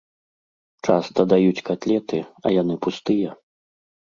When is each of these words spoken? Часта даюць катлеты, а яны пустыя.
Часта 0.87 1.25
даюць 1.35 1.65
катлеты, 1.71 2.17
а 2.45 2.55
яны 2.61 2.79
пустыя. 2.87 3.29